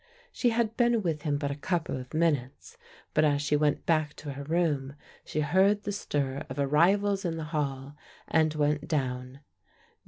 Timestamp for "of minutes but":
1.95-3.23